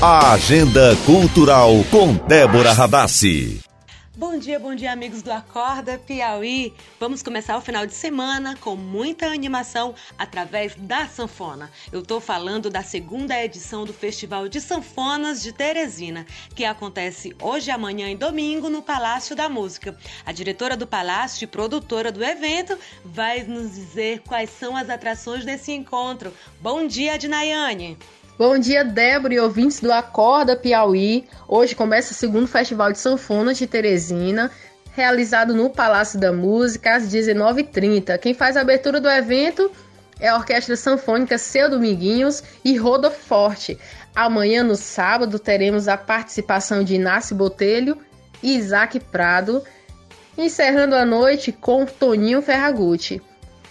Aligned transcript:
A 0.00 0.34
Agenda 0.34 0.94
Cultural 1.04 1.72
com 1.90 2.14
Débora 2.14 2.72
Radassi. 2.72 3.60
Bom 4.16 4.38
dia, 4.38 4.56
bom 4.56 4.72
dia, 4.72 4.92
amigos 4.92 5.22
do 5.22 5.32
Acorda 5.32 5.98
Piauí. 5.98 6.72
Vamos 7.00 7.20
começar 7.20 7.56
o 7.56 7.60
final 7.60 7.84
de 7.84 7.94
semana 7.94 8.56
com 8.60 8.76
muita 8.76 9.26
animação 9.26 9.96
através 10.16 10.76
da 10.76 11.08
sanfona. 11.08 11.68
Eu 11.90 11.98
estou 11.98 12.20
falando 12.20 12.70
da 12.70 12.80
segunda 12.80 13.42
edição 13.42 13.84
do 13.84 13.92
Festival 13.92 14.48
de 14.48 14.60
Sanfonas 14.60 15.42
de 15.42 15.52
Teresina, 15.52 16.24
que 16.54 16.64
acontece 16.64 17.34
hoje, 17.42 17.72
amanhã 17.72 18.08
e 18.08 18.16
domingo 18.16 18.70
no 18.70 18.82
Palácio 18.82 19.34
da 19.34 19.48
Música. 19.48 19.98
A 20.24 20.30
diretora 20.30 20.76
do 20.76 20.86
Palácio 20.86 21.42
e 21.42 21.48
produtora 21.48 22.12
do 22.12 22.22
evento 22.22 22.78
vai 23.04 23.42
nos 23.42 23.74
dizer 23.74 24.20
quais 24.20 24.50
são 24.50 24.76
as 24.76 24.88
atrações 24.88 25.44
desse 25.44 25.72
encontro. 25.72 26.32
Bom 26.60 26.86
dia, 26.86 27.18
Dinayane. 27.18 27.98
Bom 28.38 28.56
dia, 28.56 28.84
Débora 28.84 29.34
e 29.34 29.40
ouvintes 29.40 29.80
do 29.80 29.92
Acorda 29.92 30.54
Piauí. 30.54 31.26
Hoje 31.48 31.74
começa 31.74 32.12
o 32.12 32.14
segundo 32.14 32.46
Festival 32.46 32.92
de 32.92 32.98
Sanfonas 33.00 33.58
de 33.58 33.66
Teresina, 33.66 34.48
realizado 34.92 35.56
no 35.56 35.68
Palácio 35.68 36.20
da 36.20 36.32
Música 36.32 36.94
às 36.94 37.12
19h30. 37.12 38.16
Quem 38.18 38.34
faz 38.34 38.56
a 38.56 38.60
abertura 38.60 39.00
do 39.00 39.10
evento 39.10 39.72
é 40.20 40.28
a 40.28 40.36
Orquestra 40.36 40.76
Sanfônica 40.76 41.36
Seu 41.36 41.68
Dominguinhos 41.68 42.44
e 42.64 42.76
Rodo 42.76 43.10
Forte. 43.10 43.76
Amanhã, 44.14 44.62
no 44.62 44.76
sábado, 44.76 45.40
teremos 45.40 45.88
a 45.88 45.96
participação 45.96 46.84
de 46.84 46.94
Inácio 46.94 47.34
Botelho 47.34 47.98
e 48.40 48.54
Isaac 48.54 49.00
Prado, 49.00 49.64
encerrando 50.36 50.94
a 50.94 51.04
noite 51.04 51.50
com 51.50 51.84
Toninho 51.84 52.40
Ferragutti. 52.40 53.20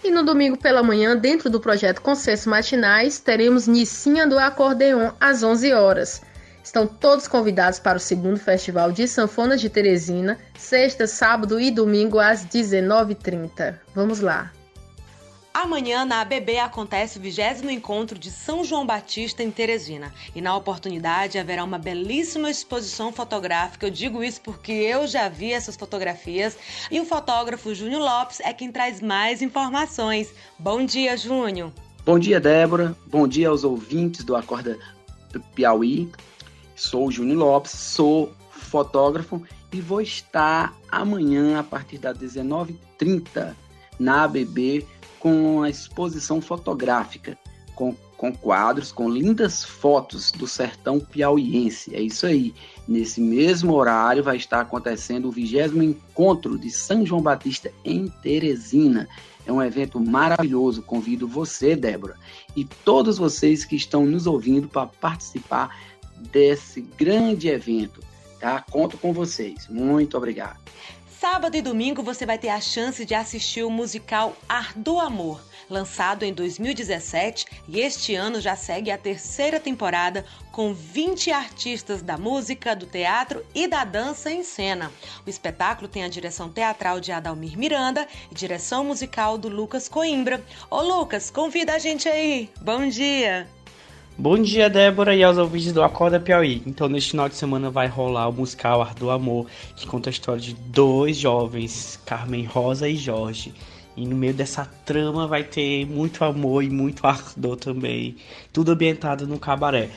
E 0.04 0.12
no 0.12 0.24
domingo 0.24 0.58
pela 0.58 0.84
manhã, 0.84 1.16
dentro 1.16 1.50
do 1.50 1.60
projeto 1.60 2.02
Consenso 2.02 2.50
Matinais, 2.50 3.20
teremos 3.20 3.68
Nicinha 3.68 4.28
do 4.28 4.38
Acordeon 4.38 5.12
às 5.20 5.44
11 5.44 5.74
horas. 5.74 6.22
Estão 6.64 6.86
todos 6.86 7.28
convidados 7.28 7.80
para 7.80 7.98
o 7.98 8.02
segundo 8.02 8.38
Festival 8.38 8.92
de 8.92 9.08
Sanfonas 9.08 9.62
de 9.62 9.70
Teresina, 9.70 10.38
sexta, 10.58 11.08
sábado 11.08 11.60
e 11.60 11.72
domingo 11.72 12.20
às 12.20 12.46
19h30. 12.46 13.80
Vamos 13.96 14.20
lá! 14.20 14.52
Amanhã, 15.60 16.06
na 16.06 16.22
ABB, 16.22 16.60
acontece 16.60 17.18
o 17.18 17.22
vigésimo 17.22 17.72
encontro 17.72 18.20
de 18.20 18.30
São 18.30 18.64
João 18.64 18.86
Batista 18.86 19.42
em 19.42 19.50
Teresina. 19.50 20.14
E 20.36 20.40
na 20.40 20.56
oportunidade 20.56 21.40
haverá 21.40 21.64
uma 21.64 21.80
belíssima 21.80 22.48
exposição 22.48 23.12
fotográfica. 23.12 23.88
Eu 23.88 23.90
digo 23.90 24.24
isso 24.24 24.40
porque 24.42 24.72
eu 24.72 25.08
já 25.08 25.28
vi 25.28 25.52
essas 25.52 25.76
fotografias. 25.76 26.56
E 26.92 27.00
o 27.00 27.06
fotógrafo 27.06 27.74
Júnior 27.74 28.04
Lopes 28.04 28.40
é 28.42 28.54
quem 28.54 28.72
traz 28.72 29.02
mais 29.02 29.42
informações. 29.42 30.32
Bom 30.60 30.86
dia, 30.86 31.18
Júnior. 31.18 31.72
Bom 32.06 32.20
dia, 32.20 32.40
Débora. 32.40 32.96
Bom 33.08 33.28
dia 33.28 33.50
aos 33.50 33.64
ouvintes 33.64 34.24
do 34.24 34.36
Acorda 34.36 34.78
Piauí. 35.56 36.08
Sou 36.76 37.10
Júnior 37.12 37.40
Lopes, 37.40 37.72
sou 37.72 38.32
fotógrafo 38.52 39.42
e 39.74 39.82
vou 39.82 40.02
estar 40.02 40.72
amanhã, 40.88 41.58
a 41.60 41.64
partir 41.64 41.98
das 41.98 42.16
19h30, 42.16 43.56
na 44.00 44.24
ABB 44.24 44.86
com 45.20 45.62
a 45.62 45.70
exposição 45.70 46.42
fotográfica, 46.42 47.38
com, 47.76 47.96
com 48.16 48.32
quadros, 48.32 48.92
com 48.92 49.10
lindas 49.10 49.64
fotos 49.64 50.32
do 50.32 50.48
sertão 50.48 51.00
piauiense. 51.00 51.96
É 51.96 52.02
isso 52.02 52.26
aí. 52.26 52.54
Nesse 52.88 53.20
mesmo 53.20 53.74
horário 53.74 54.24
vai 54.24 54.38
estar 54.38 54.62
acontecendo 54.62 55.28
o 55.28 55.32
vigésimo 55.32 55.84
encontro 55.84 56.58
de 56.58 56.72
São 56.72 57.06
João 57.06 57.22
Batista 57.22 57.72
em 57.84 58.08
Teresina. 58.08 59.08
É 59.46 59.52
um 59.52 59.62
evento 59.62 60.00
maravilhoso. 60.00 60.82
Convido 60.82 61.28
você, 61.28 61.76
Débora, 61.76 62.16
e 62.56 62.66
todos 62.66 63.18
vocês 63.18 63.64
que 63.64 63.76
estão 63.76 64.06
nos 64.06 64.28
ouvindo 64.28 64.68
para 64.68 64.88
participar 64.88 65.78
desse 66.32 66.82
grande 66.98 67.48
evento. 67.48 68.02
Tá? 68.40 68.64
Conto 68.70 68.98
com 68.98 69.14
vocês. 69.14 69.68
Muito 69.70 70.18
obrigado. 70.18 70.60
Sábado 71.20 71.56
e 71.56 71.64
domingo 71.64 72.04
você 72.04 72.28
vai 72.28 72.38
ter 72.38 72.50
a 72.50 72.62
chance 72.62 73.04
de 73.04 73.16
assistir 73.16 73.64
o 73.64 73.72
musical 73.72 74.38
Ar 74.48 74.72
do 74.76 75.00
Amor, 75.00 75.42
lançado 75.68 76.22
em 76.22 76.32
2017 76.32 77.48
e 77.68 77.80
este 77.80 78.14
ano 78.14 78.40
já 78.40 78.56
segue 78.56 78.92
a 78.92 79.00
terceira 79.00 79.60
temporada 79.60 80.24
com 80.52 80.76
20 80.76 81.32
artistas 81.32 82.04
da 82.04 82.20
música, 82.20 82.76
do 82.76 82.86
teatro 82.86 83.44
e 83.56 83.68
da 83.68 83.84
dança 83.84 84.30
em 84.30 84.44
cena. 84.44 84.92
O 85.26 85.30
espetáculo 85.30 85.88
tem 85.88 86.04
a 86.04 86.08
direção 86.08 86.52
teatral 86.52 87.00
de 87.00 87.12
Adalmir 87.12 87.58
Miranda 87.58 88.08
e 88.32 88.36
direção 88.36 88.84
musical 88.84 89.40
do 89.40 89.50
Lucas 89.50 89.90
Coimbra. 89.90 90.46
Ô 90.70 90.82
Lucas, 90.82 91.32
convida 91.32 91.74
a 91.74 91.80
gente 91.80 92.08
aí. 92.08 92.48
Bom 92.62 92.88
dia! 92.88 93.57
Bom 94.20 94.42
dia, 94.42 94.68
Débora, 94.68 95.16
e 95.16 95.24
aos 95.24 95.38
ouvintes 95.38 95.72
do 95.72 95.84
Acorda 95.84 96.20
Piauí. 96.20 96.64
Então, 96.66 96.90
neste 96.90 97.12
final 97.12 97.30
de 97.30 97.36
semana 97.36 97.70
vai 97.70 97.86
rolar 97.86 98.28
o 98.28 98.34
musical 98.34 98.82
Ar 98.82 98.96
do 98.96 99.12
Amor, 99.12 99.46
que 99.76 99.86
conta 99.86 100.10
a 100.10 100.12
história 100.12 100.42
de 100.42 100.56
dois 100.56 101.16
jovens, 101.16 102.00
Carmen 102.04 102.44
Rosa 102.44 102.90
e 102.90 102.96
Jorge. 102.96 103.54
E 103.96 104.08
no 104.08 104.16
meio 104.16 104.34
dessa 104.34 104.66
trama 104.84 105.28
vai 105.28 105.44
ter 105.44 105.86
muito 105.86 106.24
amor 106.24 106.64
e 106.64 106.70
muito 106.70 107.06
ardor 107.06 107.58
também. 107.58 108.16
Tudo 108.52 108.72
ambientado 108.72 109.28
no 109.28 109.38
cabaré. 109.38 109.92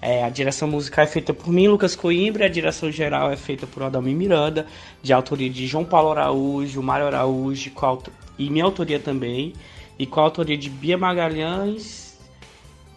É, 0.00 0.24
a 0.24 0.30
direção 0.30 0.66
musical 0.66 1.04
é 1.04 1.06
feita 1.06 1.34
por 1.34 1.52
mim, 1.52 1.68
Lucas 1.68 1.94
Coimbra, 1.94 2.46
a 2.46 2.48
direção 2.48 2.90
geral 2.90 3.30
é 3.30 3.36
feita 3.36 3.66
por 3.66 3.82
Adalmir 3.82 4.16
Miranda, 4.16 4.66
de 5.02 5.12
autoria 5.12 5.50
de 5.50 5.66
João 5.66 5.84
Paulo 5.84 6.12
Araújo, 6.12 6.82
Mário 6.82 7.08
Araújo 7.08 7.70
e 8.38 8.48
minha 8.48 8.64
autoria 8.64 8.98
também, 8.98 9.52
e 9.98 10.06
com 10.06 10.18
a 10.20 10.22
autoria 10.22 10.56
de 10.56 10.70
Bia 10.70 10.96
Magalhães 10.96 12.05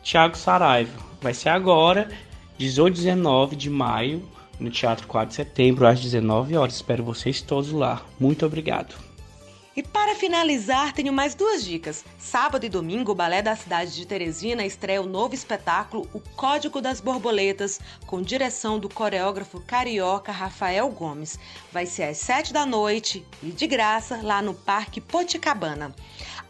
Tiago 0.04 0.38
Saraiva. 0.38 0.92
Vai 1.22 1.34
ser 1.34 1.50
agora, 1.50 2.10
18 2.58 2.96
e 2.96 3.04
19 3.04 3.56
de 3.56 3.70
maio, 3.70 4.28
no 4.60 4.70
Teatro 4.70 5.08
4 5.08 5.30
de 5.30 5.36
Setembro, 5.36 5.88
às 5.88 6.00
19 6.00 6.56
horas. 6.58 6.76
Espero 6.76 7.04
vocês 7.04 7.42
todos 7.42 7.72
lá. 7.72 8.02
Muito 8.20 8.46
obrigado. 8.46 9.09
E 9.80 9.84
para 9.84 10.14
finalizar, 10.14 10.92
tenho 10.92 11.14
mais 11.14 11.34
duas 11.34 11.64
dicas. 11.64 12.04
Sábado 12.18 12.66
e 12.66 12.70
domingo, 12.70 13.14
o 13.14 13.16
Balé 13.16 13.42
da 13.42 13.56
cidade 13.56 13.96
de 13.96 14.06
Teresina 14.06 14.66
estreia 14.66 15.02
o 15.02 15.06
novo 15.06 15.34
espetáculo 15.34 16.06
O 16.14 16.20
Código 16.20 16.82
das 16.82 17.00
Borboletas, 17.00 17.80
com 18.06 18.22
direção 18.22 18.78
do 18.78 18.90
coreógrafo 18.90 19.62
carioca 19.62 20.34
Rafael 20.34 20.90
Gomes. 20.90 21.40
Vai 21.72 21.86
ser 21.86 22.04
às 22.04 22.18
7 22.18 22.52
da 22.52 22.66
noite 22.66 23.26
e 23.42 23.52
de 23.52 23.68
graça 23.68 24.20
lá 24.22 24.42
no 24.42 24.54
Parque 24.54 25.00
Poticabana. 25.00 25.96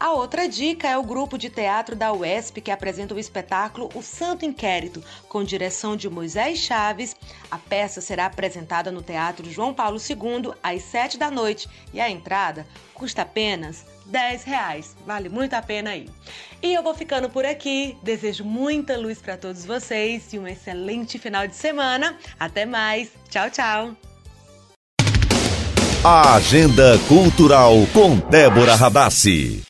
A 0.00 0.12
outra 0.12 0.48
dica 0.48 0.88
é 0.88 0.96
o 0.96 1.02
grupo 1.02 1.36
de 1.36 1.50
teatro 1.50 1.94
da 1.94 2.10
UESP 2.10 2.62
que 2.62 2.70
apresenta 2.70 3.14
o 3.14 3.18
espetáculo 3.18 3.90
O 3.94 4.00
Santo 4.00 4.46
Inquérito, 4.46 5.04
com 5.28 5.44
direção 5.44 5.94
de 5.94 6.08
Moisés 6.08 6.58
Chaves. 6.58 7.14
A 7.50 7.58
peça 7.58 8.00
será 8.00 8.24
apresentada 8.24 8.90
no 8.90 9.02
Teatro 9.02 9.50
João 9.50 9.74
Paulo 9.74 9.98
II 9.98 10.54
às 10.62 10.82
7 10.84 11.18
da 11.18 11.30
noite 11.30 11.68
e 11.92 12.00
a 12.00 12.08
entrada 12.08 12.66
custa 12.94 13.20
apenas 13.20 13.84
10 14.06 14.44
reais. 14.44 14.96
Vale 15.06 15.28
muito 15.28 15.52
a 15.52 15.60
pena 15.60 15.90
aí. 15.90 16.08
E 16.62 16.72
eu 16.72 16.82
vou 16.82 16.94
ficando 16.94 17.28
por 17.28 17.44
aqui. 17.44 17.94
Desejo 18.02 18.42
muita 18.42 18.96
luz 18.96 19.20
para 19.20 19.36
todos 19.36 19.66
vocês 19.66 20.32
e 20.32 20.38
um 20.38 20.48
excelente 20.48 21.18
final 21.18 21.46
de 21.46 21.54
semana. 21.54 22.16
Até 22.38 22.64
mais. 22.64 23.10
Tchau, 23.28 23.50
tchau. 23.50 23.94
A 26.02 26.36
Agenda 26.36 26.98
Cultural 27.06 27.74
com 27.92 28.16
Débora 28.30 28.74
Radassi. 28.74 29.62